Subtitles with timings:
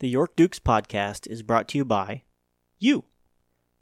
[0.00, 2.22] The York Dukes podcast is brought to you by
[2.78, 3.04] you.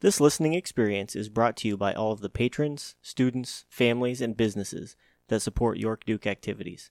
[0.01, 4.37] This listening experience is brought to you by all of the patrons, students, families, and
[4.37, 4.97] businesses
[5.29, 6.91] that support York Duke activities.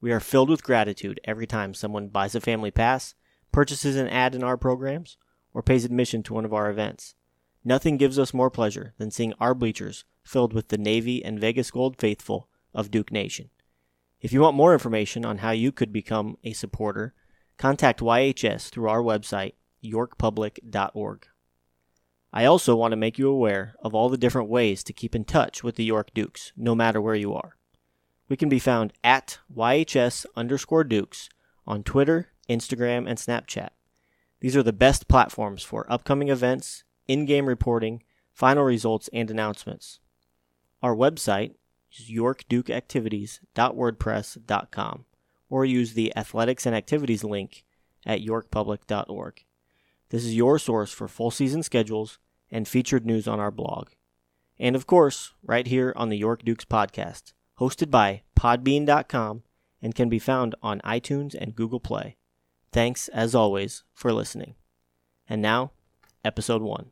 [0.00, 3.14] We are filled with gratitude every time someone buys a family pass,
[3.52, 5.18] purchases an ad in our programs,
[5.52, 7.14] or pays admission to one of our events.
[7.62, 11.70] Nothing gives us more pleasure than seeing our bleachers filled with the Navy and Vegas
[11.70, 13.50] Gold faithful of Duke Nation.
[14.20, 17.14] If you want more information on how you could become a supporter,
[17.56, 21.26] contact YHS through our website, yorkpublic.org.
[22.32, 25.24] I also want to make you aware of all the different ways to keep in
[25.24, 27.56] touch with the York Dukes, no matter where you are.
[28.28, 31.28] We can be found at YHS underscore Dukes
[31.66, 33.68] on Twitter, Instagram, and Snapchat.
[34.40, 40.00] These are the best platforms for upcoming events, in game reporting, final results, and announcements.
[40.82, 41.54] Our website
[41.92, 45.04] is yorkdukeactivities.wordpress.com
[45.54, 47.64] or use the athletics and activities link
[48.04, 49.44] at yorkpublic.org.
[50.08, 52.18] This is your source for full season schedules
[52.50, 53.90] and featured news on our blog.
[54.58, 59.44] And of course, right here on the York Dukes podcast, hosted by podbean.com
[59.80, 62.16] and can be found on iTunes and Google Play.
[62.72, 64.56] Thanks, as always, for listening.
[65.28, 65.70] And now,
[66.24, 66.90] episode one.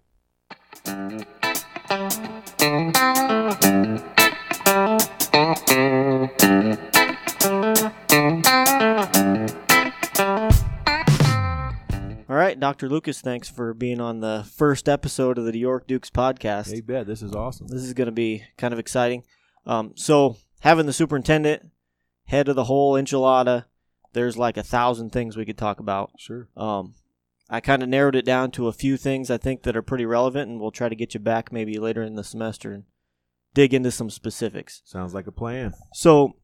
[8.13, 8.19] All
[12.29, 12.91] right, Dr.
[12.91, 16.73] Lucas, thanks for being on the first episode of the York Dukes podcast.
[16.73, 17.69] Hey, bet this is awesome.
[17.69, 19.25] This is going to be kind of exciting.
[19.65, 21.71] Um, so, having the superintendent,
[22.27, 23.65] head of the whole enchilada,
[24.13, 26.11] there's like a thousand things we could talk about.
[26.19, 26.51] Sure.
[26.55, 26.93] Um,
[27.49, 30.05] I kind of narrowed it down to a few things I think that are pretty
[30.05, 32.85] relevant, and we'll try to get you back maybe later in the semester and
[33.55, 34.83] dig into some specifics.
[34.85, 35.73] Sounds like a plan.
[35.95, 36.37] So,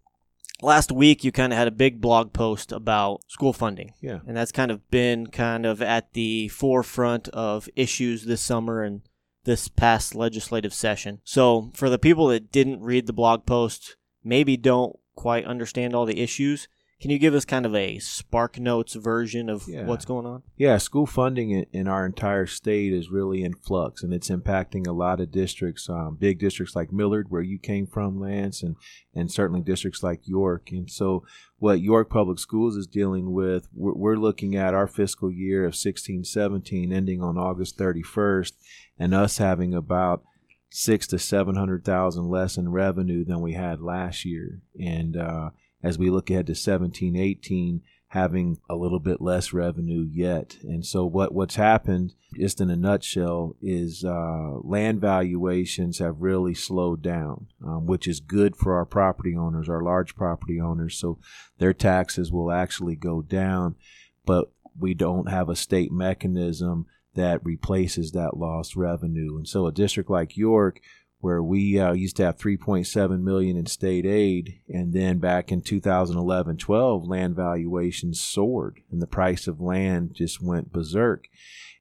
[0.63, 3.93] last week you kind of had a big blog post about school funding.
[4.01, 4.21] Yeah.
[4.27, 9.03] And that's kind of been kind of at the forefront of issues this summer and
[9.45, 11.21] this past legislative session.
[11.25, 16.05] So, for the people that didn't read the blog post, maybe don't quite understand all
[16.05, 16.69] the issues,
[17.01, 19.85] can you give us kind of a Spark Notes version of Yeah.
[19.87, 20.43] what's going on?
[20.57, 24.87] Yeah, school funding in, in our entire state is really in flux, and it's impacting
[24.87, 25.89] a lot of districts.
[25.89, 28.77] Um, big districts like Millard, where you came from, Lance, and
[29.15, 30.71] and certainly districts like York.
[30.73, 31.25] And so,
[31.59, 35.75] what York Public Schools is dealing with, we're, we're looking at our fiscal year of
[35.75, 38.53] 16-17 ending on August 31st,
[38.99, 40.23] and us having about
[40.71, 44.61] six to seven hundred thousand less in revenue than we had last year.
[44.79, 45.51] And uh,
[45.83, 50.57] as we look ahead to 17, 18, having a little bit less revenue yet.
[50.63, 56.55] And so what what's happened, just in a nutshell, is uh, land valuations have really
[56.55, 60.97] slowed down, um, which is good for our property owners, our large property owners.
[60.97, 61.19] So
[61.59, 63.77] their taxes will actually go down,
[64.25, 69.37] but we don't have a state mechanism that replaces that lost revenue.
[69.37, 70.81] And so a district like York
[71.21, 75.61] where we uh, used to have 3.7 million in state aid and then back in
[75.61, 81.27] 2011-12 land valuations soared and the price of land just went berserk.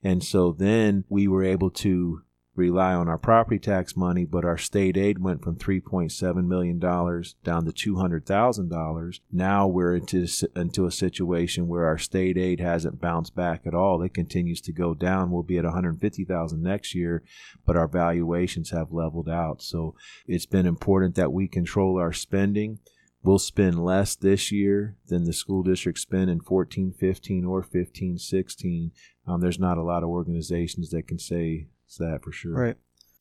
[0.03, 2.21] And so then we were able to
[2.57, 7.35] rely on our property tax money but our state aid went from 3.7 million dollars
[7.43, 12.99] down to 200,000 dollars now we're into into a situation where our state aid hasn't
[12.99, 17.23] bounced back at all it continues to go down we'll be at 150,000 next year
[17.65, 19.61] but our valuations have leveled out.
[19.61, 22.79] So it's been important that we control our spending.
[23.23, 28.17] We'll spend less this year than the school district spent in 14, 15, or 15,
[28.17, 28.91] 16.
[29.27, 32.53] Um, there's not a lot of organizations that can say that for sure.
[32.53, 32.75] Right.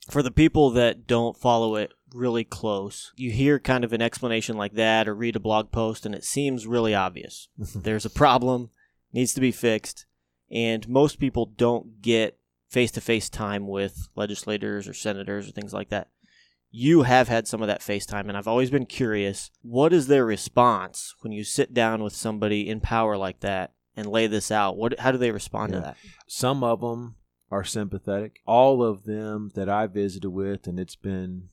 [0.09, 4.55] For the people that don't follow it really close, you hear kind of an explanation
[4.57, 7.49] like that or read a blog post and it seems really obvious.
[7.57, 8.69] There's a problem,
[9.11, 10.05] needs to be fixed,
[10.49, 12.37] and most people don't get
[12.69, 16.09] face to face time with legislators or senators or things like that.
[16.69, 20.07] You have had some of that face time, and I've always been curious what is
[20.07, 24.51] their response when you sit down with somebody in power like that and lay this
[24.51, 24.77] out?
[24.77, 25.97] What, how do they respond to that?
[26.27, 27.15] Some of them
[27.51, 28.41] are sympathetic.
[28.45, 31.49] All of them that I visited with, and it's been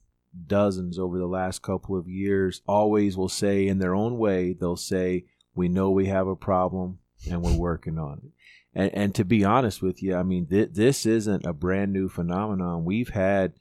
[0.46, 4.76] dozens over the last couple of years, always will say in their own way, they'll
[4.76, 6.99] say, We know we have a problem
[7.31, 8.32] and we're working on it.
[8.75, 12.08] And, and to be honest with you, I mean, th- this isn't a brand new
[12.08, 12.85] phenomenon.
[12.85, 13.52] We've had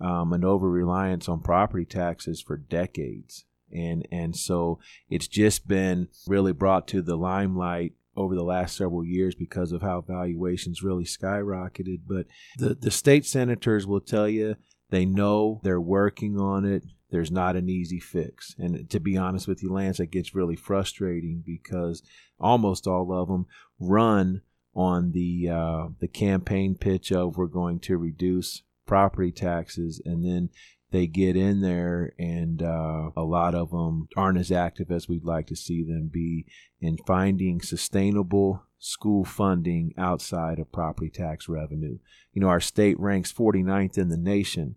[0.00, 3.44] um, an over reliance on property taxes for decades.
[3.70, 4.78] And, and so
[5.08, 9.82] it's just been really brought to the limelight over the last several years because of
[9.82, 12.00] how valuations really skyrocketed.
[12.06, 12.26] But
[12.56, 14.56] the, the state senators will tell you
[14.90, 16.84] they know they're working on it.
[17.10, 18.54] There's not an easy fix.
[18.58, 22.02] And to be honest with you, Lance, it gets really frustrating because
[22.38, 23.46] almost all of them
[23.78, 24.42] run
[24.74, 30.50] on the uh, the campaign pitch of we're going to reduce property taxes, and then
[30.92, 35.24] they get in there, and uh, a lot of them aren't as active as we'd
[35.24, 36.46] like to see them be
[36.80, 41.98] in finding sustainable school funding outside of property tax revenue.
[42.32, 44.76] You know, our state ranks 49th in the nation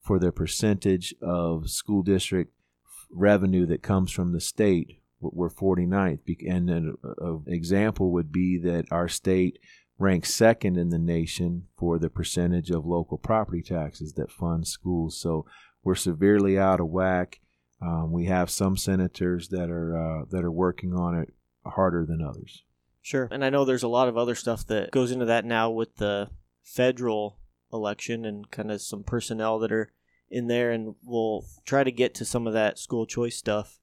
[0.00, 2.52] for the percentage of school district
[3.10, 5.00] revenue that comes from the state.
[5.20, 6.20] We're 49th.
[6.46, 9.58] And an example would be that our state
[9.98, 15.16] ranks second in the nation for the percentage of local property taxes that fund schools.
[15.20, 15.46] So
[15.82, 17.40] we're severely out of whack.
[17.80, 21.34] Um, we have some senators that are uh, that are working on it
[21.66, 22.64] harder than others.
[23.02, 23.28] Sure.
[23.30, 25.96] And I know there's a lot of other stuff that goes into that now with
[25.96, 26.30] the
[26.62, 27.38] federal
[27.70, 29.92] election and kind of some personnel that are
[30.30, 30.70] in there.
[30.70, 33.78] And we'll try to get to some of that school choice stuff,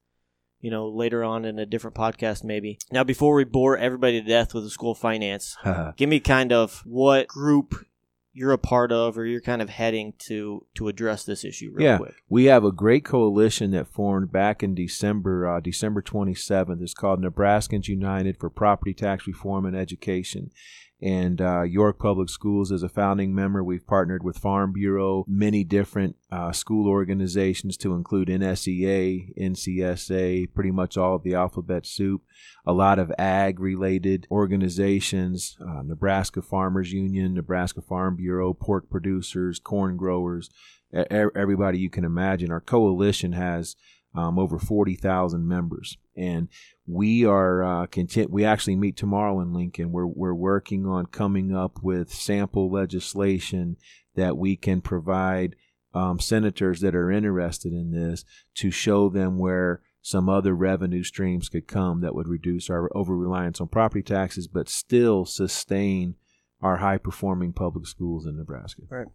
[0.62, 2.80] you know, later on in a different podcast, maybe.
[2.92, 5.58] Now, before we bore everybody to death with the school finance,
[5.98, 7.86] give me kind of what group
[8.34, 11.86] you're a part of or you're kind of heading to to address this issue real
[11.86, 12.13] yeah, quick.
[12.30, 16.81] We have a great coalition that formed back in December, uh, December 27th.
[16.81, 20.52] It's called Nebraskans United for Property Tax Reform and Education
[21.01, 23.63] and uh, York Public Schools is a founding member.
[23.63, 30.71] We've partnered with Farm Bureau, many different uh, school organizations to include NSEA, NCSA, pretty
[30.71, 32.21] much all of the alphabet soup,
[32.65, 39.59] a lot of ag related organizations, uh, Nebraska Farmers Union, Nebraska Farm Bureau, pork producers,
[39.59, 40.50] corn growers,
[40.94, 42.51] everybody you can imagine.
[42.51, 43.75] Our coalition has
[44.13, 45.98] um, over 40,000 members.
[46.15, 46.50] And
[46.88, 48.31] we are uh, content.
[48.31, 49.92] We actually meet tomorrow in Lincoln.
[49.92, 53.78] We're, we're working on coming up with sample legislation
[54.16, 55.56] that we can provide
[55.94, 58.25] um, senators that are interested in this
[58.56, 63.16] to show them where some other revenue streams could come that would reduce our over
[63.16, 66.16] reliance on property taxes, but still sustain
[66.62, 68.84] our high performing public schools in Nebraska.
[68.89, 69.07] Right.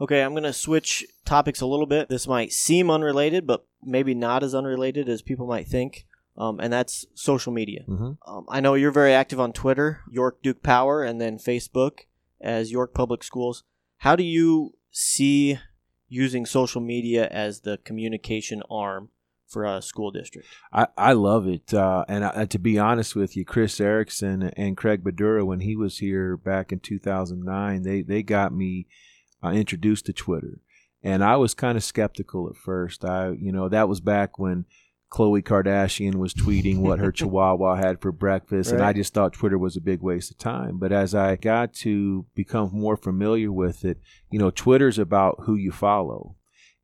[0.00, 2.08] Okay, I'm going to switch topics a little bit.
[2.08, 6.06] This might seem unrelated, but maybe not as unrelated as people might think.
[6.36, 7.84] Um, and that's social media.
[7.88, 8.12] Mm-hmm.
[8.26, 12.00] Um, I know you're very active on Twitter, York Duke Power, and then Facebook
[12.40, 13.62] as York Public Schools.
[13.98, 15.58] How do you see
[16.08, 19.10] using social media as the communication arm
[19.46, 20.48] for a school district?
[20.72, 21.72] I, I love it.
[21.72, 25.76] Uh, and I, to be honest with you, Chris Erickson and Craig Badura, when he
[25.76, 28.86] was here back in 2009, they, they got me
[29.42, 30.60] uh, introduced to Twitter.
[31.02, 33.04] And I was kind of skeptical at first.
[33.04, 34.64] I, you know, that was back when
[35.14, 38.80] Khloe Kardashian was tweeting what her chihuahua had for breakfast, right.
[38.80, 40.78] and I just thought Twitter was a big waste of time.
[40.78, 43.98] But as I got to become more familiar with it,
[44.32, 46.34] you know, Twitter's about who you follow,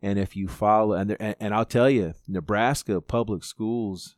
[0.01, 4.15] and if you follow, and and, and I'll tell you, Nebraska public schools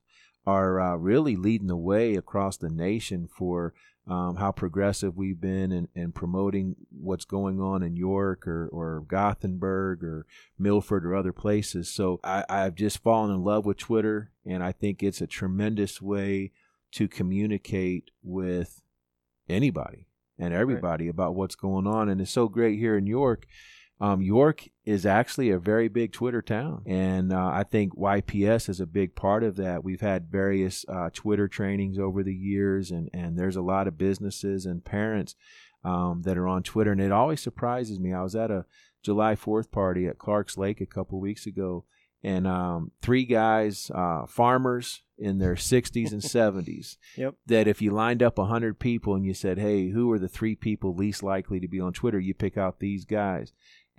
[0.46, 3.72] are uh, really leading the way across the nation for
[4.08, 9.04] um, how progressive we've been in, in, promoting what's going on in York or, or
[9.06, 10.26] Gothenburg or
[10.58, 11.88] Milford or other places.
[11.88, 16.02] So I, I've just fallen in love with Twitter, and I think it's a tremendous
[16.02, 16.50] way
[16.92, 18.82] to communicate with
[19.48, 21.10] anybody and everybody right.
[21.10, 22.08] about what's going on.
[22.08, 23.46] And it's so great here in York
[24.02, 28.80] um, York is actually a very big Twitter town, and uh, I think YPS is
[28.80, 29.84] a big part of that.
[29.84, 33.96] We've had various uh, Twitter trainings over the years, and and there's a lot of
[33.96, 35.36] businesses and parents
[35.84, 38.12] um, that are on Twitter, and it always surprises me.
[38.12, 38.66] I was at a
[39.04, 41.84] July Fourth party at Clark's Lake a couple weeks ago,
[42.24, 46.96] and um, three guys, uh, farmers in their 60s and 70s.
[47.16, 47.34] Yep.
[47.46, 50.54] That if you lined up 100 people and you said, hey, who are the three
[50.54, 53.52] people least likely to be on Twitter, you pick out these guys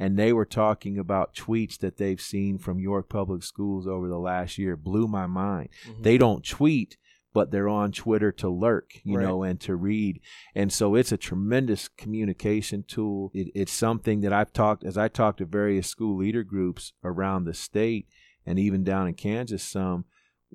[0.04, 4.20] and they were talking about tweets that they've seen from York Public Schools over the
[4.20, 4.76] last year.
[4.76, 5.70] Blew my mind.
[5.88, 6.02] Mm-hmm.
[6.02, 6.98] They don't tweet,
[7.34, 9.24] but they're on Twitter to lurk, you right.
[9.26, 10.20] know, and to read.
[10.54, 13.32] And so it's a tremendous communication tool.
[13.34, 17.46] It, it's something that I've talked, as I talked to various school leader groups around
[17.46, 18.10] the state
[18.46, 20.04] and even down in Kansas some,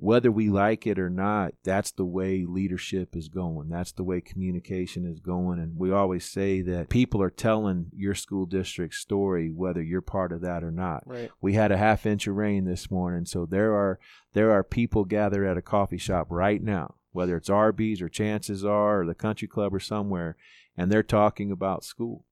[0.00, 3.68] whether we like it or not, that's the way leadership is going.
[3.68, 5.58] That's the way communication is going.
[5.58, 10.30] And we always say that people are telling your school district story, whether you're part
[10.30, 11.02] of that or not.
[11.04, 11.30] Right.
[11.40, 13.98] We had a half inch of rain this morning, so there are
[14.34, 18.64] there are people gathered at a coffee shop right now, whether it's Arby's or Chances
[18.64, 20.36] Are or the country club or somewhere,
[20.76, 22.24] and they're talking about school.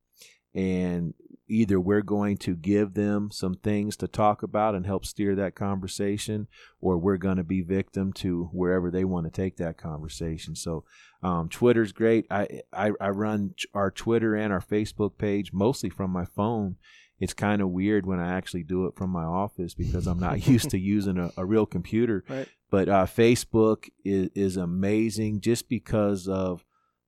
[0.55, 1.15] And
[1.49, 5.55] either we're going to give them some things to talk about and help steer that
[5.55, 6.49] conversation,
[6.81, 10.55] or we're going to be victim to wherever they want to take that conversation.
[10.55, 10.85] So,
[11.23, 12.27] um, Twitter's great.
[12.31, 16.77] I, I, I run our Twitter and our Facebook page mostly from my phone.
[17.19, 20.47] It's kind of weird when I actually do it from my office because I'm not
[20.47, 22.25] used to using a, a real computer.
[22.29, 22.49] Right.
[22.71, 26.65] But uh, Facebook is, is amazing just because of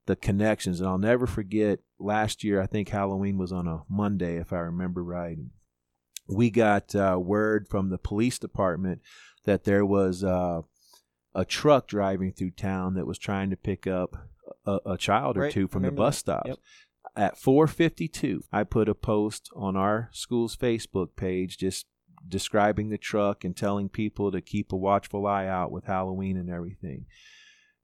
[0.09, 0.81] the connections.
[0.81, 2.61] And I'll never forget last year.
[2.61, 5.37] I think Halloween was on a Monday, if I remember right.
[6.27, 9.03] We got uh, word from the police department
[9.45, 10.62] that there was uh,
[11.35, 14.17] a truck driving through town that was trying to pick up
[14.67, 16.49] a, a child or Right, two from the bus stops.
[16.49, 16.59] Yep.
[17.15, 21.87] At 4:52, I put a post on our school's Facebook page just
[22.27, 26.50] describing the truck and telling people to keep a watchful eye out with Halloween and
[26.50, 27.07] everything.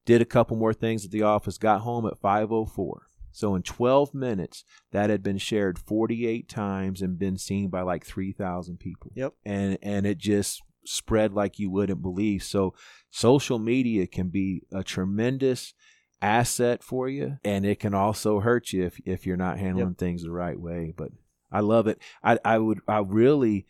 [0.04, 3.06] Did a couple more things at the office, got home at 5:04.
[3.30, 8.04] So in 12 minutes, that had been shared 48 times and been seen by like
[8.04, 9.10] 3,000 people.
[9.16, 9.34] Yep.
[9.44, 12.42] And and it just spread like you wouldn't believe.
[12.44, 12.74] So
[13.10, 15.74] social media can be a tremendous
[16.22, 20.22] asset for you and it can also hurt you if if you're not handling things
[20.22, 20.94] the right way.
[20.96, 21.10] But
[21.50, 22.00] I love it.
[22.22, 23.66] I I would I really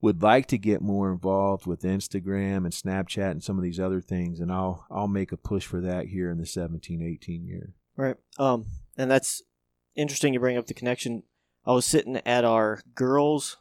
[0.00, 4.00] would like to get more involved with Instagram and Snapchat and some of these other
[4.00, 7.74] things and I'll I'll make a push for that here in the 17 18 year.
[7.96, 8.16] Right.
[8.38, 9.42] Um, and that's
[9.96, 11.24] interesting you bring up the connection.
[11.66, 13.58] I was sitting at our girls'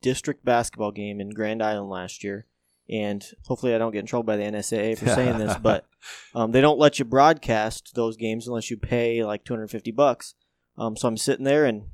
[0.00, 2.46] district basketball game in Grand Island last year,
[2.88, 5.86] and hopefully I don't get in trouble by the NSAA for saying this, but
[6.34, 10.34] um, they don't let you broadcast those games unless you pay like 250 bucks.
[10.78, 11.84] Um, so I'm sitting there, and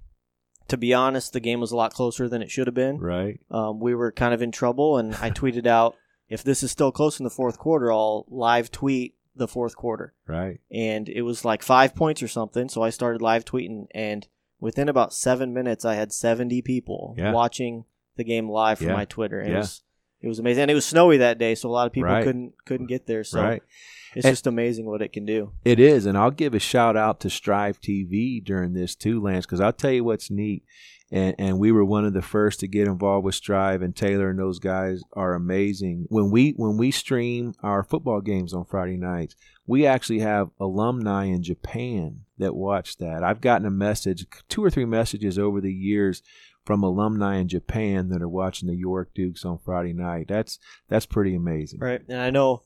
[0.68, 2.98] to be honest, the game was a lot closer than it should have been.
[2.98, 3.40] right?
[3.50, 5.96] Um, we were kind of in trouble, and I tweeted out,
[6.28, 10.12] if this is still close in the fourth quarter, I'll live tweet the fourth quarter
[10.26, 10.60] Right.
[10.70, 12.68] and it was like five points or something.
[12.68, 14.26] So I started live tweeting, and
[14.60, 17.32] within about seven minutes, I had seventy people Yeah.
[17.32, 17.84] watching
[18.16, 18.94] the game live from Yeah.
[18.94, 19.40] my Twitter.
[19.40, 19.58] It Yeah.
[19.58, 19.82] was
[20.20, 22.22] it was amazing, and it was snowy that day, so a lot of people Right.
[22.24, 23.24] couldn't couldn't get there.
[23.24, 23.62] So Right.
[24.14, 25.52] It's And- just amazing what it can do.
[25.64, 29.46] It is, and I'll give a shout out to Striv TV during this too, Lance,
[29.46, 30.64] because I'll tell you what's neat.
[31.10, 34.30] And, and we were one of the first to get involved with Striv, and Taylor
[34.30, 36.06] and those guys are amazing.
[36.08, 41.24] When we when we stream our football games on Friday nights, we actually have alumni
[41.26, 43.22] in Japan that watch that.
[43.22, 46.22] I've gotten a message, two or three messages over the years
[46.64, 50.26] from alumni in Japan that are watching the York Dukes on Friday night.
[50.28, 51.80] That's that's pretty amazing.
[51.80, 52.62] Right, and I know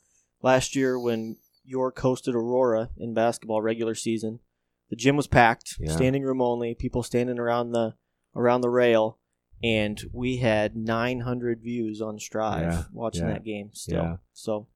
[0.47, 4.39] last year when York hosted Aurora in basketball regular season,
[4.91, 5.91] the gym was packed, Yeah.
[5.91, 7.95] standing room only, people standing around the
[8.37, 9.19] around the rail,
[9.63, 14.21] and we had 900 views on Striv Yeah, watching yeah, that game still.
[14.33, 14.69] So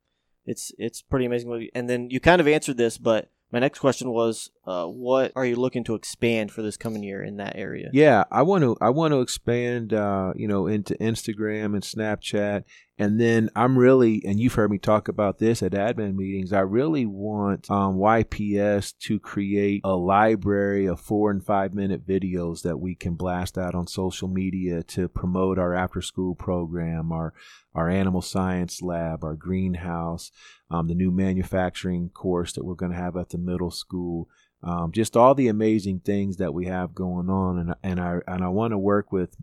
[0.45, 1.69] it's it's pretty amazing.
[1.75, 5.45] And then you kind of answered this, but my next question was, uh, what are
[5.45, 7.91] you looking to expand for this coming year in that area?
[7.93, 12.65] Yeah, I want to I want to expand uh, you know into Instagram and Snapchat
[13.01, 16.53] and then I'm really and you've heard me talk about this at admin meetings.
[16.53, 22.61] I really want um, YPS to create a library of 4 and 5 minute videos
[22.61, 27.33] that we can blast out on social media to promote our after school program, our
[27.75, 30.31] our animal science lab, our greenhouse,
[30.71, 34.29] um, the new manufacturing course that we're going to have at the middle school
[34.63, 38.45] um, just all the amazing things that we have going on, and and I and
[38.45, 39.37] I want to work with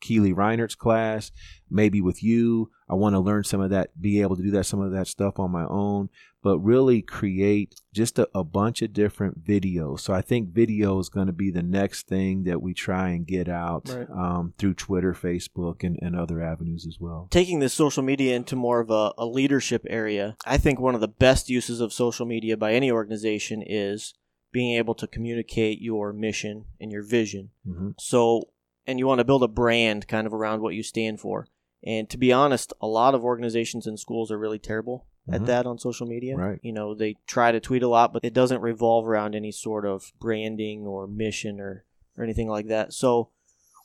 [0.00, 1.32] Keely Reinert's class,
[1.70, 2.70] maybe with you.
[2.88, 5.06] I want to learn some of that, be able to do that, some of that
[5.06, 6.08] stuff on my own,
[6.42, 10.00] but really create just a, a bunch of different videos.
[10.00, 13.24] So I think video is going to be the next thing that we try and
[13.24, 14.10] get out Right.
[14.10, 17.28] um, through Twitter, Facebook, and, and other avenues as well.
[17.30, 21.00] taking this social media into more of a, a leadership area, I think one of
[21.00, 24.14] the best uses of social media by any organization is
[24.52, 27.50] being able to communicate your mission and your vision.
[27.64, 28.50] hmm So,
[28.86, 31.46] and you want to build a brand kind of around what you stand for.
[31.84, 35.46] And to be honest, a lot of organizations and schools are really terrible at Mhm.
[35.46, 36.36] that on social media.
[36.36, 36.58] Right.
[36.62, 39.86] You know, they try to tweet a lot, but it doesn't revolve around any sort
[39.86, 41.84] of branding or mission or,
[42.16, 42.92] or anything like that.
[42.92, 43.30] So,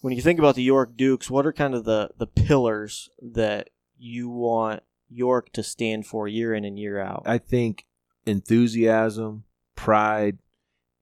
[0.02, 3.70] when you think about the York Dukes, what are kind of the, the pillars that
[3.98, 7.24] you want York to stand for year in and year out?
[7.26, 7.86] I think
[8.26, 9.44] enthusiasm,
[9.76, 10.38] pride,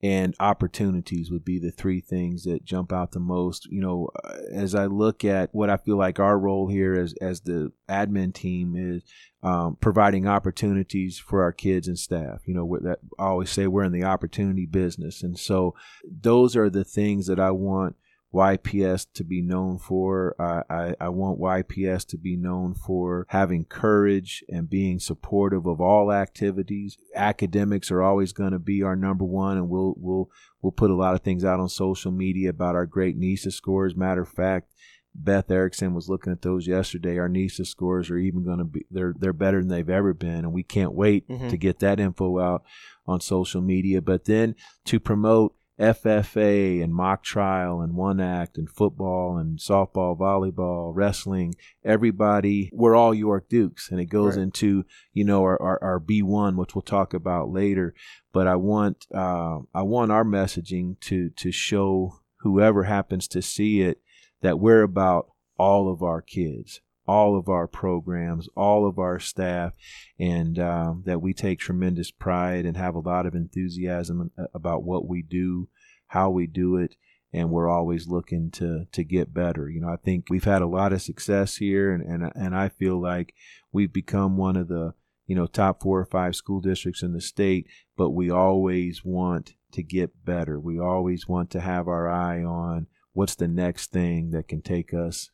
[0.04, 3.64] and opportunities would be the three things that jump out the most.
[3.70, 7.14] You know, uh, as I look at what I feel like our role here as
[7.22, 9.02] as the admin team is
[9.42, 12.42] um, providing opportunities for our kids and staff.
[12.44, 15.74] You know, that I always say we're in the opportunity business, and so
[16.06, 17.96] those are the things that I want
[18.34, 20.34] YPS to be known for.
[20.38, 25.80] I, I, I want YPS to be known for having courage and being supportive of
[25.80, 26.98] all activities.
[27.14, 30.28] Academics are always going to be our number one, and we'll we'll
[30.60, 33.96] we'll put a lot of things out on social media about our great NeSA scores.
[33.96, 34.70] Matter of fact.
[35.16, 37.18] Beth Erickson was looking at those yesterday.
[37.18, 40.38] Our NeSA scores are even going to be they're they're better than they've ever been,
[40.38, 41.50] and we can't wait Mhm.
[41.50, 42.64] to get that info out
[43.06, 44.02] on social media.
[44.02, 50.16] But then to promote FFA and mock trial and one act and football and softball,
[50.16, 51.54] volleyball, wrestling,
[51.84, 53.90] everybody, we're all York Dukes.
[53.90, 54.44] And it goes right.
[54.44, 57.94] into, you know, our, our, our, B1, which we'll talk about later.
[58.32, 63.80] But I want, uh, I want our messaging to, to show whoever happens to see
[63.80, 64.00] it
[64.42, 69.72] that we're about all of our kids all of our programs, all of our staff,
[70.18, 74.82] and um, that we take tremendous pride and have a lot of enthusiasm uh, about
[74.82, 75.68] what we do,
[76.08, 76.96] how we do it,
[77.32, 79.68] and we're always looking to to get better.
[79.68, 82.68] You know, I think we've had a lot of success here, and and and I
[82.68, 83.34] feel like
[83.72, 84.94] we've become one of the
[85.26, 89.54] you know top four or five school districts in the state, but we always want
[89.72, 90.58] to get better.
[90.58, 94.94] We always want to have our eye on what's the next thing that can take
[94.94, 95.30] us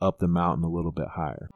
[0.00, 1.50] up the mountain a little bit higher.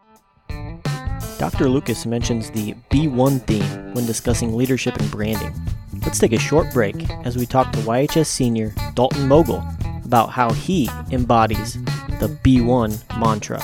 [1.38, 1.68] Dr.
[1.68, 5.54] Lucas mentions the B1 theme when discussing leadership and branding.
[6.02, 9.64] Let's take a short break as we talk to YHS senior Dalton Mogul
[10.04, 11.74] about how he embodies
[12.20, 13.62] the B1 mantra.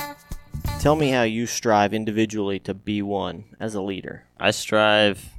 [0.79, 4.25] Tell me how you strive individually to be one as a leader.
[4.39, 5.29] I strive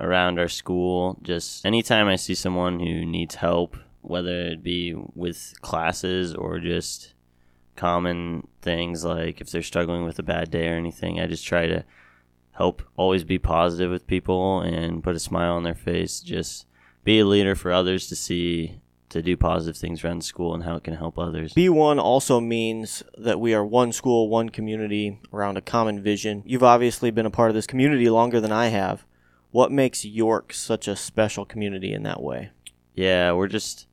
[0.00, 5.54] around our school just anytime I see someone who needs help, whether it be with
[5.60, 7.14] classes or just
[7.76, 11.66] common things like if they're struggling with a bad day or anything, I just try
[11.66, 11.84] to
[12.52, 16.20] help always be positive with people and put a smile on their face.
[16.20, 16.66] Just
[17.04, 20.76] be a leader for others to see to do positive things around school and how
[20.76, 21.54] it can help others.
[21.54, 26.42] B1 also means that we are one school, one community around a common vision.
[26.44, 29.04] You've obviously been a part of this community longer than I have.
[29.52, 32.50] What makes York such a special community in that way?
[32.94, 33.86] Yeah, we're just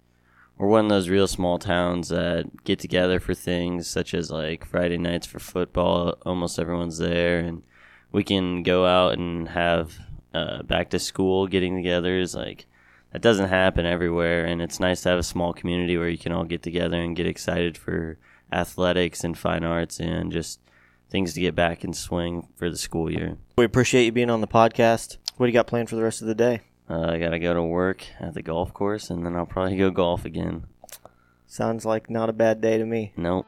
[0.57, 4.65] we're one of those real small towns that get together for things such as like
[4.65, 6.17] Friday nights for football.
[6.25, 7.63] Almost everyone's there, and
[8.11, 9.93] we can go out and have
[10.33, 12.35] uh, back to school getting togethers.
[12.35, 12.67] Like
[13.11, 16.31] that doesn't happen everywhere, and it's nice to have a small community where you can
[16.31, 18.17] all get together and get excited for
[18.51, 20.59] athletics and fine arts and just
[21.09, 23.37] things to get back in swing for the school year.
[23.57, 25.17] We appreciate you being on the podcast.
[25.37, 26.61] What do you got planned for the rest of the day?
[26.89, 29.89] Uh, I gotta go to work at the golf course, and then I'll probably go
[29.89, 30.65] golf again.
[31.47, 33.13] Sounds like not a bad day to me.
[33.15, 33.45] Nope.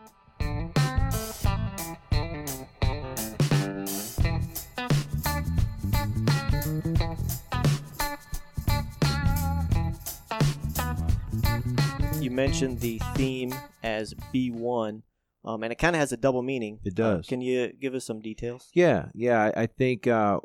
[12.21, 15.03] You mentioned the theme as B1,
[15.43, 16.79] um, and it kind of has a double meaning.
[16.83, 17.19] It does.
[17.25, 18.69] Uh, can you give us some details?
[18.73, 19.51] Yeah, yeah.
[19.55, 20.39] I, I think uh,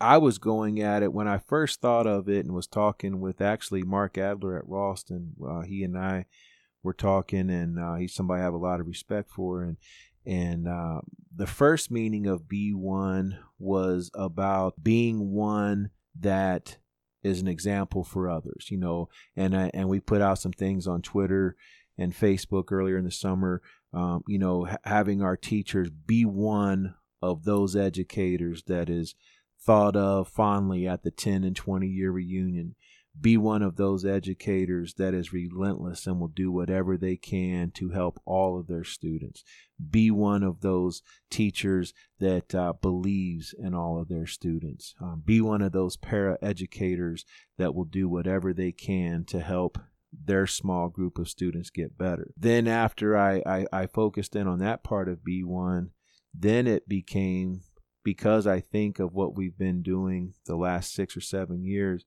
[0.00, 3.40] I was going at it when I first thought of it and was talking with
[3.40, 5.32] actually Mark Adler at Ralston.
[5.44, 6.26] Uh, he and I
[6.82, 9.62] were talking, and uh, he's somebody I have a lot of respect for.
[9.62, 9.76] And
[10.26, 11.00] and uh,
[11.34, 16.76] the first meaning of B one was about being one that
[17.22, 19.08] is an example for others, you know.
[19.34, 21.56] And I, and we put out some things on Twitter
[21.96, 23.62] and Facebook earlier in the summer.
[23.92, 29.14] Um, you know, ha- having our teachers be one of those educators that is
[29.66, 32.76] thought of fondly at the 10 and 20 year reunion.
[33.18, 37.88] Be one of those educators that is relentless and will do whatever they can to
[37.88, 39.42] help all of their students.
[39.90, 41.00] Be one of those
[41.30, 44.94] teachers that uh, believes in all of their students.
[45.00, 47.24] Um, be one of those para educators
[47.56, 49.78] that will do whatever they can to help
[50.12, 52.32] their small group of students get better.
[52.36, 55.88] Then, after I, I, I focused in on that part of B1,
[56.34, 57.62] then it became
[58.06, 62.04] because I think of what we've been doing the last six or seven years,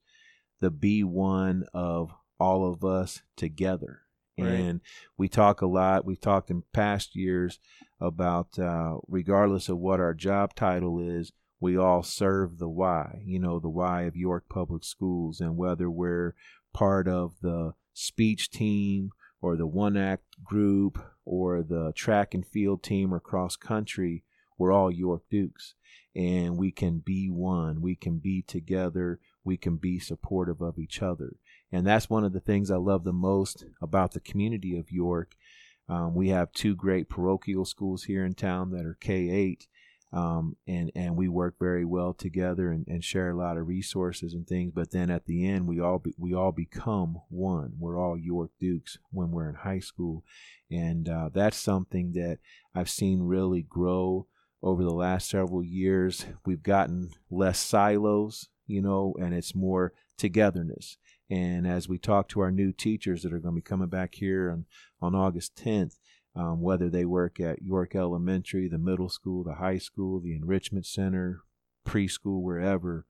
[0.61, 4.03] the be one of all of us together.
[4.39, 4.47] Right.
[4.47, 4.79] And
[5.17, 7.59] we talk a lot, we've talked in past years
[7.99, 13.37] about uh, regardless of what our job title is, we all serve the why, you
[13.37, 16.33] know, the why of York Public Schools, and whether we're
[16.73, 19.09] part of the speech team
[19.41, 24.23] or the one act group or the track and field team or cross country,
[24.59, 25.73] we're all York Dukes
[26.15, 27.81] and we can be one.
[27.81, 29.19] We can be together.
[29.43, 31.37] We can be supportive of each other.
[31.71, 35.35] And that's one of the things I love the most about the community of York.
[35.87, 39.67] Um, we have two great parochial schools here in town that are K 8.
[40.11, 44.33] Um, and and we work very well together and, and, share a lot of resources
[44.33, 44.71] and things.
[44.73, 47.73] But then at the end, we all be, we all become one.
[47.77, 50.23] We're all York Dukes when we're in high school,
[50.71, 52.39] and uh, that's something that
[52.73, 54.25] I've seen really grow
[54.61, 56.25] over the last several years.
[56.45, 60.97] We've gotten less silos, you know, and it's more togetherness.
[61.29, 64.15] And as we talk to our new teachers that are going to be coming back
[64.15, 64.65] here on,
[65.01, 65.97] on August 10th,
[66.35, 70.85] um, whether they work at York Elementary, the middle school, the high school, the enrichment
[70.85, 71.41] center,
[71.87, 73.05] preschool, wherever,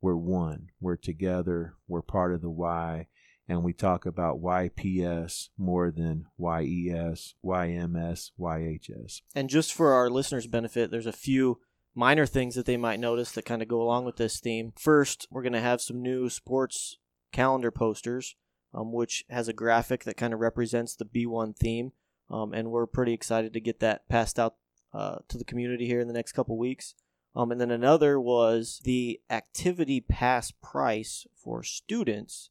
[0.00, 0.70] we're one.
[0.80, 1.74] We're together.
[1.86, 3.06] We're part of the why.
[3.48, 9.22] And we talk about YPS more than YES, YMS, YHS.
[9.34, 11.60] And just for our listeners' benefit, there's a few
[11.94, 14.72] minor things that they might notice that kind of go along with this theme.
[14.78, 16.98] First, we're going to have some new sports
[17.32, 18.36] calendar posters,
[18.72, 21.92] um, which has a graphic that kind of represents the B1 theme.
[22.30, 24.54] Um, and we're pretty excited to get that passed out
[24.94, 26.94] uh, to the community here in the next couple weeks.
[27.34, 32.50] Um, and then another was the activity pass price for students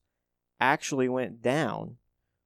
[0.62, 1.97] actually went down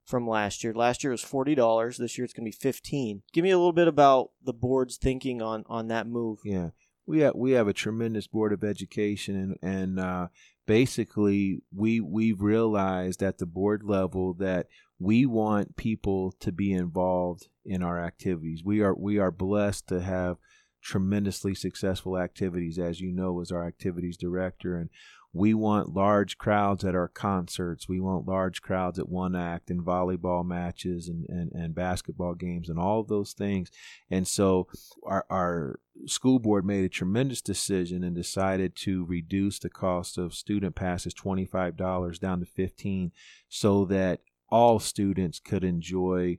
[0.05, 0.73] from last year.
[0.73, 1.97] Last year was forty dollars.
[1.97, 3.21] This year it's going to be fifteen.
[3.33, 6.39] Give me a little bit about the board's thinking on on that move.
[6.43, 6.69] Yeah,
[7.05, 10.27] we have we have a tremendous board of education, and and uh,
[10.65, 17.47] basically we we've realized at the board level that we want people to be involved
[17.65, 18.63] in our activities.
[18.63, 20.37] We are we are blessed to have
[20.81, 24.89] tremendously successful activities, as you know, as our activities director, and
[25.35, 27.89] we want large crowds at our concerts.
[27.89, 32.69] We want large crowds at one act and volleyball matches and, and, and basketball games
[32.69, 33.69] and all of those things.
[34.09, 34.69] And so
[35.05, 40.33] our, our school board made a tremendous decision and decided to reduce the cost of
[40.33, 43.11] student passes $25 down to 15
[43.49, 46.37] so that all students could enjoy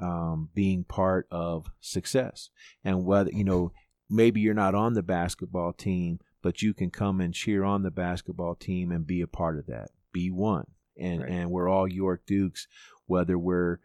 [0.00, 2.48] um, being part of success.
[2.82, 3.72] And whether, you know,
[4.08, 7.90] maybe you're not on the basketball team, but you can come and cheer on the
[7.90, 9.90] basketball team and be a part of that.
[10.12, 10.66] Be one.
[10.98, 11.30] And Right.
[11.30, 12.68] and we're all York Dukes,
[13.06, 13.78] whether we're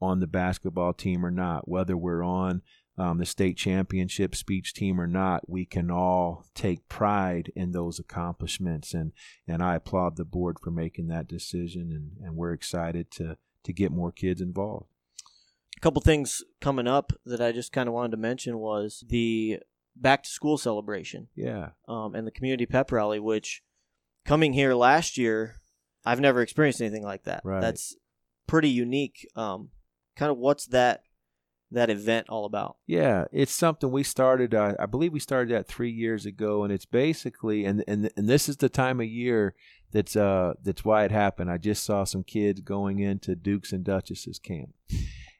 [0.00, 2.62] on the basketball team or not, whether we're on
[2.98, 7.98] um, the state championship speech team or not, we can all take pride in those
[7.98, 8.94] accomplishments.
[8.94, 9.12] And
[9.48, 11.90] and I applaud the board for making that decision.
[11.90, 14.86] And, and we're excited to to get more kids involved.
[15.76, 19.60] A couple things coming up that I just kind of wanted to mention was the
[19.96, 21.70] back to school celebration Yeah.
[21.88, 23.62] um, and the community pep rally, which
[24.24, 25.56] coming here last year,
[26.04, 27.42] I've never experienced anything like that.
[27.44, 27.60] Right.
[27.60, 27.96] That's
[28.46, 29.26] pretty unique.
[29.36, 29.70] Um,
[30.16, 31.02] kind of what's that
[31.70, 32.76] that event all about?
[32.86, 34.54] Yeah, it's something we started.
[34.54, 38.28] Uh, I believe we started that three years ago, and it's basically and and and
[38.28, 39.54] this is the time of year
[39.90, 41.50] that's uh that's why it happened.
[41.50, 44.74] I just saw some kids going into Dukes and Duchesses camp,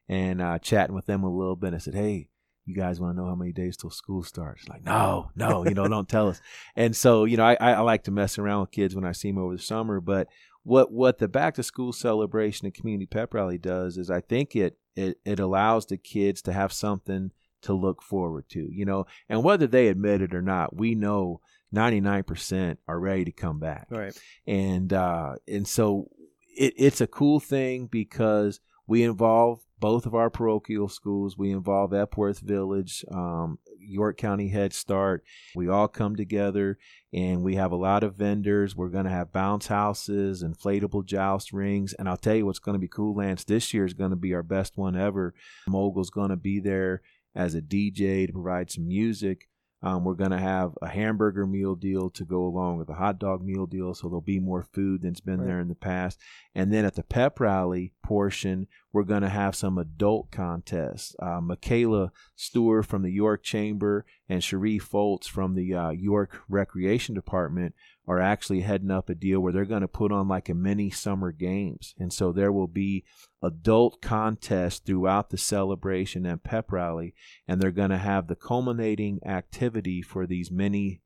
[0.09, 1.75] and uh, chatting with them a little bit.
[1.75, 2.29] I said, "Hey,
[2.65, 5.75] you guys want to know how many days till school starts?" Like, no, no, you
[5.75, 6.41] know, don't tell us.
[6.77, 9.31] And so, you know, I, I like to mess around with kids when I see
[9.31, 10.29] them over the summer, but
[10.65, 14.55] what what the back to school celebration and community pep rally does is I think
[14.55, 19.07] it it it allows the kids to have something to look forward to, you know,
[19.29, 21.41] and whether they admit it or not, we know
[21.75, 24.19] 99% are ready to come back Right.
[24.47, 26.09] and uh, and so
[26.57, 31.37] it, it's a cool thing because we involve both of our parochial schools.
[31.37, 35.25] We involve Epworth Village, um, York County Head Start.
[35.57, 36.79] We all come together
[37.13, 38.77] and we have a lot of vendors.
[38.77, 42.77] We're going to have bounce houses, inflatable joust rings, and I'll tell you what's going
[42.77, 43.43] to be cool, Lance.
[43.43, 45.35] This year is going to be our best one ever.
[45.69, 47.03] Mogul's going to be there
[47.35, 49.49] as a DJ to provide some music.
[49.83, 53.19] Um, we're going to have a hamburger meal deal to go along with a hot
[53.19, 55.47] dog meal deal, so there'll be more food than's been Right.
[55.47, 56.21] there in the past.
[56.55, 61.17] And then at the pep rally portion, we're going to have some adult contests.
[61.19, 67.15] Uh, Michaela Stewart from the York Chamber and Cherie Foltz from the uh, York Recreation
[67.15, 67.75] Department
[68.07, 70.91] are actually heading up a deal where they're going to put on like a mini
[70.91, 71.95] summer games.
[71.99, 73.05] And so there will be
[73.43, 77.15] adult contests throughout the celebration and pep rally
[77.47, 81.03] and they're going to have the culminating activity for these mini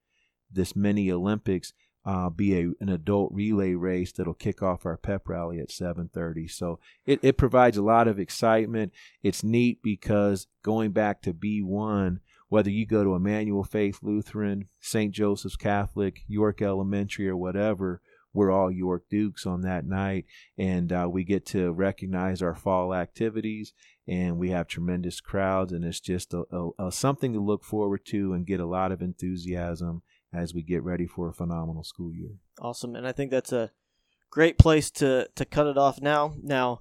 [0.51, 1.73] this mini olympics
[2.05, 6.49] uh, be a, an adult relay race that'll kick off our pep rally at 7.30
[6.51, 12.21] so it, it provides a lot of excitement it's neat because going back to b1
[12.49, 18.01] whether you go to emmanuel faith lutheran st joseph's catholic york elementary or whatever
[18.33, 20.25] we're all york dukes on that night
[20.59, 23.73] and uh, we get to recognize our fall activities
[24.09, 28.05] and we have tremendous crowds and it's just a, a, a something to look forward
[28.05, 32.13] to and get a lot of enthusiasm as we get ready for a phenomenal school
[32.13, 33.71] year Awesome, and I think that's a
[34.31, 36.35] great place to to cut it off now.
[36.43, 36.79] Now,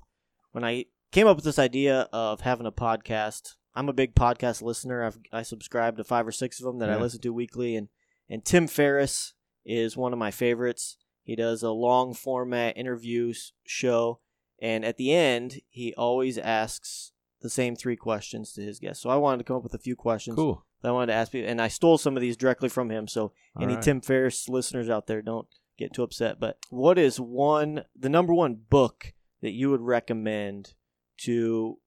[0.51, 4.61] when I came up with this idea of having a podcast, I'm a big podcast
[4.61, 5.03] listener.
[5.03, 7.89] I've I subscribe to five or six of them that I listen to weekly, and
[8.29, 9.33] and Tim Ferriss
[9.65, 10.97] is one of my favorites.
[11.23, 13.33] He does a long format interview
[13.65, 14.19] show,
[14.61, 17.11] and at the end, he always asks
[17.41, 19.03] the same three questions to his guests.
[19.03, 21.17] So I wanted to come up with a few questions cool that I wanted to
[21.17, 23.07] ask you, and I stole some of these directly from him.
[23.07, 23.83] So All any right.
[23.83, 26.39] Tim Ferriss listeners out there, don't get too upset.
[26.39, 30.73] But what is one, the number one book that you would recommend
[31.17, 31.79] to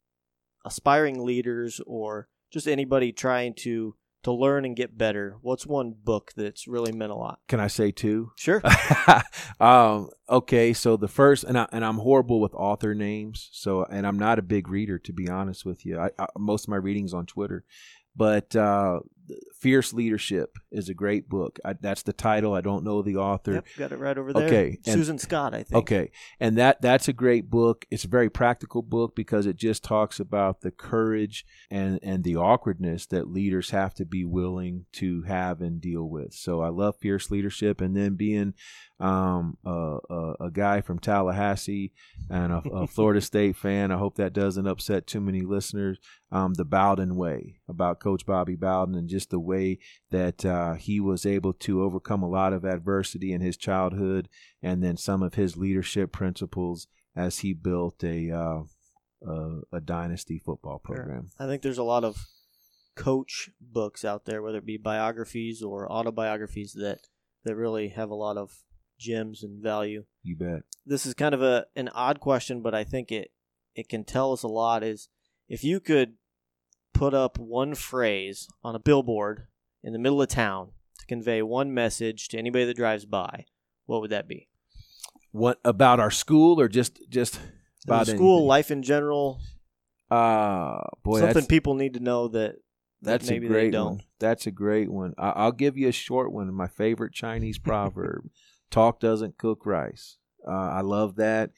[0.64, 3.94] aspiring leaders or just anybody trying to
[4.24, 7.38] to learn and get better, what's one book that's really meant a lot?
[7.48, 8.32] Can I say two?
[8.36, 8.60] Sure.
[9.60, 14.06] um, okay, so the first, and I, and I'm horrible with author names, so and
[14.06, 15.98] I'm not a big reader to be honest with you.
[15.98, 17.64] I, I, most of my readings on Twitter,
[18.16, 19.00] but uh,
[19.60, 21.58] Fierce Leadership is a great book.
[21.64, 22.54] I, that's the title.
[22.54, 23.54] I don't know the author.
[23.54, 24.46] Yep, got it right over there.
[24.46, 25.82] Okay, and- Susan Scott, I think.
[25.82, 26.10] Okay,
[26.40, 27.84] and that that's a great book.
[27.90, 32.36] It's a very practical book because it just talks about the courage and and the
[32.36, 36.32] awkwardness that leaders have to be willing to have and deal with.
[36.34, 38.54] So I love fierce leadership, and then being
[39.00, 41.92] um, a, a, a guy from Tallahassee
[42.28, 43.90] and a, a Florida State fan.
[43.92, 45.98] I hope that doesn't upset too many listeners.
[46.32, 49.78] Um, the Bowden way about Coach Bobby Bowden and just the way
[50.10, 54.28] that uh, he was able to overcome a lot of adversity in his childhood,
[54.62, 58.60] and then some of his leadership principles as he built a uh,
[59.26, 60.96] a, a dynasty football Sure.
[60.96, 61.28] program.
[61.38, 62.26] I think there's a lot of
[62.94, 66.98] coach books out there, whether it be biographies or autobiographies that
[67.44, 68.50] that really have a lot of
[68.98, 70.04] gems and value.
[70.22, 70.62] You bet.
[70.84, 73.30] This is kind of a an odd question, but I think it
[73.74, 74.82] it can tell us a lot.
[74.82, 75.08] Is
[75.48, 76.14] if you could
[76.94, 79.46] put up one phrase on a billboard
[79.84, 83.44] in the middle of town to convey one message to anybody that drives by,
[83.86, 84.48] what would that be?
[85.30, 87.34] What about our school or just just
[87.86, 88.48] The about school anything?
[88.48, 89.40] life in general,
[90.10, 92.52] Uh boy, something people need to know that,
[93.02, 93.86] that that's maybe a great they don't.
[93.96, 94.02] one.
[94.18, 95.14] That's a great one.
[95.18, 96.52] I, I'll give you a short one.
[96.52, 98.30] My favorite Chinese proverb:
[98.70, 101.50] "Talk doesn't cook rice." Uh, I love that.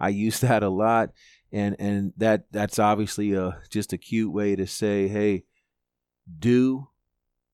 [0.00, 1.10] I use that a lot,
[1.52, 5.44] and and that that's obviously a just a cute way to say, "Hey,
[6.38, 6.88] do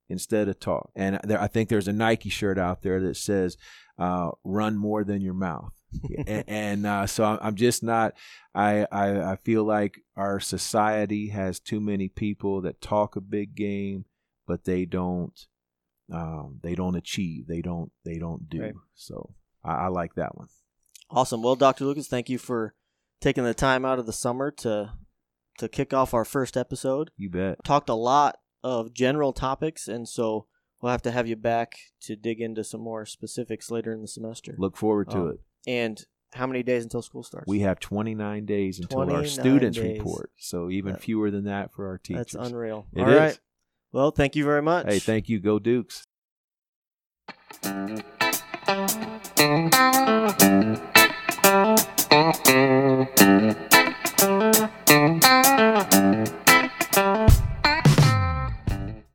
[0.09, 3.57] instead of talk." And there, I think there's a Nike shirt out there that says,
[3.99, 5.73] uh, "Run more than your mouth."
[6.27, 8.15] and, and uh, so I'm- I'm just not.
[8.55, 13.55] I, I I feel like our society has too many people that talk a big
[13.55, 14.05] game,
[14.47, 15.47] but they don't.
[16.13, 17.47] Um, they don't achieve.
[17.47, 17.91] They don't.
[18.05, 18.61] They don't do.
[18.61, 18.75] Right.
[18.95, 20.49] So I, I like that one.
[21.11, 21.43] Awesome.
[21.43, 21.85] Well, Dr.
[21.85, 22.75] Lucas, thank you for
[23.21, 24.93] taking the time out of the summer to
[25.59, 27.11] to kick off our first episode.
[27.17, 27.59] You bet.
[27.65, 30.47] Talked a lot of general topics, and so
[30.81, 34.09] we'll have to have you back to dig into some more specifics later in the
[34.09, 34.55] semester.
[34.59, 35.41] Look forward to Um, it.
[35.67, 37.47] And how many days until school starts?
[37.47, 39.99] We have 29 days until our students days.
[39.99, 40.33] report.
[40.37, 42.33] So even That- fewer than that for our teachers.
[42.33, 42.87] That's unreal.
[42.93, 43.17] It All is.
[43.19, 43.39] right.
[43.95, 44.87] Well, thank you very much.
[44.87, 45.39] Hey, thank you.
[45.39, 46.09] Go Dukes.